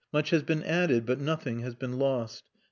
Much 0.11 0.31
has 0.31 0.41
been 0.41 0.63
added, 0.63 1.05
but 1.05 1.19
nothing 1.19 1.59
has 1.59 1.75
been 1.75 1.99
lost. 1.99 2.43